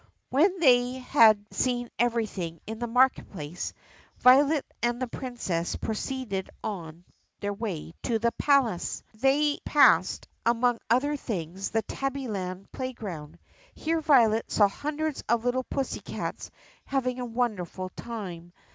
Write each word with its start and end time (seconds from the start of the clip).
When 0.29 0.59
they 0.59 0.93
had 0.93 1.45
seen 1.51 1.91
everything 1.99 2.59
in 2.65 2.79
the 2.79 2.87
market 2.87 3.31
place, 3.31 3.71
Violet 4.17 4.65
and 4.81 4.99
the 4.99 5.05
Princess 5.07 5.75
proceeded 5.75 6.49
on 6.63 7.05
their 7.39 7.53
way 7.53 7.93
to 8.01 8.17
the 8.17 8.31
palace. 8.31 9.03
They 9.13 9.59
passed, 9.63 10.27
among 10.43 10.79
other 10.89 11.15
things, 11.17 11.69
the 11.69 11.83
Tabbyland 11.83 12.65
playground. 12.71 13.37
Here 13.75 14.01
Violet 14.01 14.49
saw 14.51 14.67
hundreds 14.69 15.23
of 15.29 15.45
little 15.45 15.65
pussycats 15.65 16.49
having 16.85 17.19
a 17.19 17.25
wonder 17.27 17.63
ful 17.65 17.89
time. 17.89 18.53